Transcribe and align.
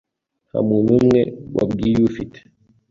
Nta 0.47 0.59
muntu 0.67 0.89
n'umwe 0.93 1.21
wabwiye, 1.55 1.99
ufite? 2.09 2.37